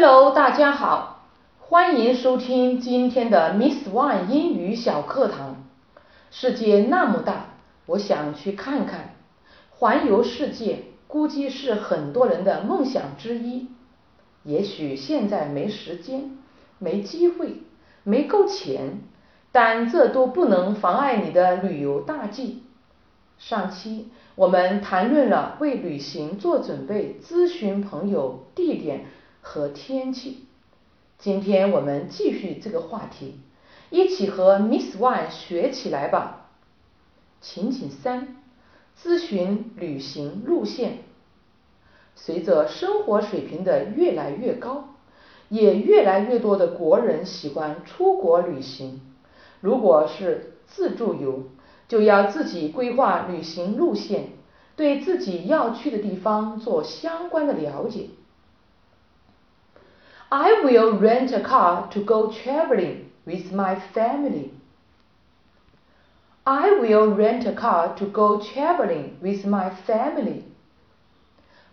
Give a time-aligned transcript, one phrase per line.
[0.00, 1.24] Hello，大家好，
[1.58, 5.64] 欢迎收听今天的 Miss One 英语小课堂。
[6.30, 7.46] 世界那么大，
[7.86, 9.16] 我想去看看。
[9.70, 13.70] 环游世界估计是很多人的梦想之一。
[14.44, 16.38] 也许现在没时间、
[16.78, 17.62] 没机会、
[18.04, 19.00] 没够钱，
[19.50, 22.62] 但这都不能妨碍你的旅游大计。
[23.36, 29.06] 上期我们谈论了为旅行做准备、咨询朋友地点。
[29.48, 30.44] 和天气。
[31.18, 33.40] 今天我们继续这个话题，
[33.88, 36.50] 一起和 Miss One 学起来吧。
[37.40, 38.36] 情景三：
[39.02, 40.98] 咨询旅行路线。
[42.14, 44.90] 随着生活水平的越来越高，
[45.48, 49.00] 也越来越多的国人喜欢出国旅行。
[49.62, 51.44] 如果是自助游，
[51.88, 54.26] 就要自己规划旅行路线，
[54.76, 58.10] 对自己要去的地方做相关的了解。
[60.29, 64.51] I will rent a car to go traveling with my family.
[66.43, 70.43] I will rent a car to go traveling with my family.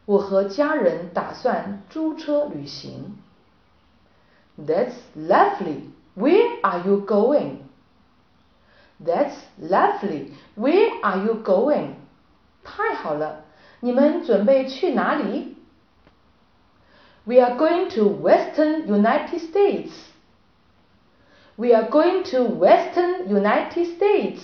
[0.06, 3.19] 我和家人打算租车旅行。
[4.58, 5.91] That's lovely.
[6.16, 7.58] Where are you going?
[9.03, 10.33] That's lovely.
[10.56, 11.94] Where are you going?
[12.62, 13.44] 太好了，
[13.80, 15.56] 你们准备去哪里
[17.27, 19.92] ？we are going to Western United States.
[21.56, 24.41] We are going to Western United States.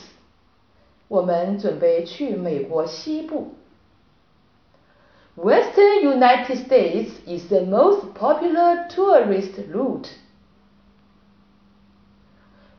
[1.08, 3.54] 我们准备去美国西部。
[5.36, 10.08] Western United States is the most popular tourist route.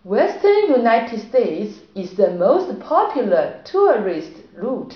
[0.03, 4.95] Western United States is the most popular tourist route.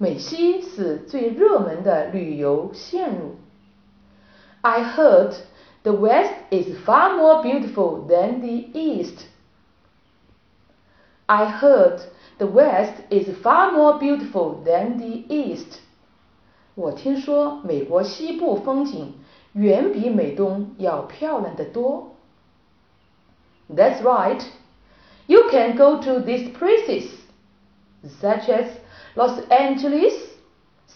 [0.00, 3.36] 美西是最热门的旅游线路。
[4.60, 5.34] I heard
[5.82, 9.26] the West is far more beautiful than the East.
[11.26, 12.00] I heard
[12.38, 15.80] the West is far more beautiful than the East.
[16.74, 19.14] 我听说美国西部风景
[19.52, 22.16] 远比美东要漂亮得多。
[23.68, 24.42] That's right.
[25.26, 27.08] You can go to these places,
[28.20, 28.66] such as
[29.14, 30.12] Los Angeles,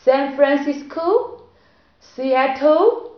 [0.05, 1.43] San Francisco,
[2.01, 3.13] Seattle,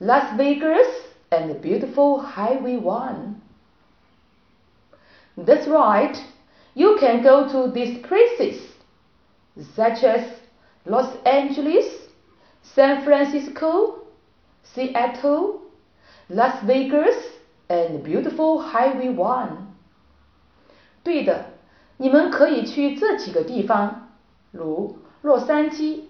[0.00, 0.86] Las Vegas,
[1.30, 3.40] and beautiful Highway 1.
[5.38, 6.16] That's right,
[6.74, 8.62] you can go to these places,
[9.74, 10.22] such as
[10.84, 11.84] Los Angeles,
[12.62, 14.06] San Francisco,
[14.74, 15.60] Seattle,
[16.28, 17.16] Las Vegas,
[17.68, 19.74] and beautiful Highway 1.
[21.02, 21.46] 对的，
[21.98, 24.09] 你们可以去这几个地方。
[24.50, 26.04] 如洛杉矶、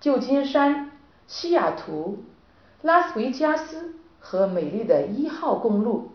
[0.00, 0.90] 旧金山、
[1.26, 2.24] 西雅图、
[2.82, 6.10] 拉斯维加斯和美丽的一号公路。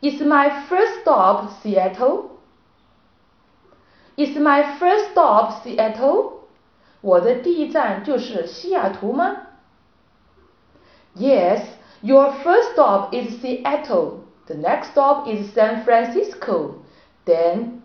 [0.00, 2.24] Is my first stop Seattle?
[4.16, 6.32] Is my first stop Seattle?
[7.00, 9.36] 我的第一站就是西雅图吗？
[11.16, 11.62] Yes,
[12.00, 14.20] your first stop is Seattle.
[14.46, 16.82] The next stop is San Francisco.
[17.24, 17.82] Then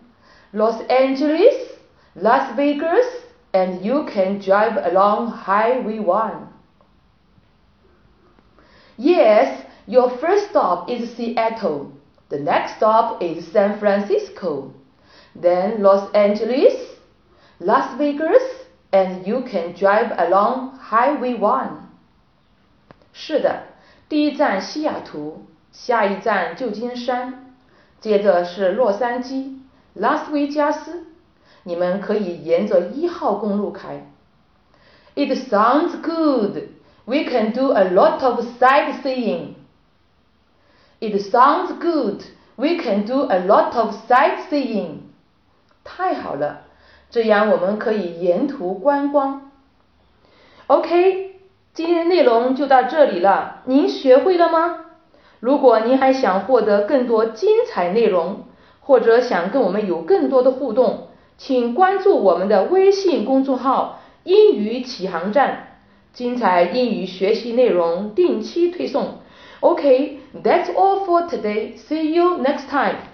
[0.52, 1.71] Los Angeles.
[2.14, 3.06] Las Vegas,
[3.52, 6.48] and you can drive along Highway 1.
[8.96, 11.92] Yes, your first stop is Seattle.
[12.28, 14.72] The next stop is San Francisco.
[15.34, 16.74] Then Los Angeles,
[17.60, 18.42] Las Vegas,
[18.92, 21.88] and you can drive along Highway 1.
[23.12, 23.62] 是的，
[24.08, 27.54] 第一站西雅图，下一站旧金山，
[28.00, 29.60] 接着是洛杉矶、
[29.94, 31.06] 拉斯维加斯。
[31.63, 34.09] 你们可以沿着一号公路开。
[35.15, 36.69] It sounds good.
[37.05, 39.55] We can do a lot of sightseeing.
[40.99, 42.21] It sounds good.
[42.55, 44.99] We can do a lot of sightseeing.
[45.83, 46.61] 太好了，
[47.09, 49.51] 这样我们可以沿途观光。
[50.67, 51.35] OK，
[51.73, 53.61] 今天的内容就到这里了。
[53.65, 54.85] 您学会了吗？
[55.39, 58.45] 如果您还想获得更多精彩内容，
[58.79, 65.79] 或者想跟我们有更多的互动，请关注我们的微信公众号“英语启航站”，
[66.13, 69.19] 精彩英语学习内容定期推送。
[69.59, 71.77] OK，that's all for today.
[71.77, 73.12] See you next time.